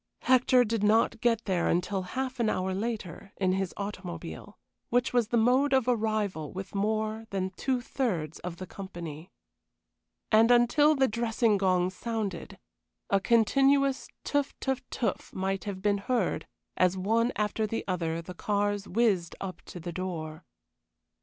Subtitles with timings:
[0.23, 4.57] Hector did not get there until half an hour later, in his automobile,
[4.89, 9.29] which was the mode of arrival with more than two thirds of the company.
[10.31, 12.57] And until the dressing gong sounded,
[13.11, 18.87] a continuous teuf teuf teuf might have been heard as, one after another, the cars
[18.87, 20.45] whizzed up to the door.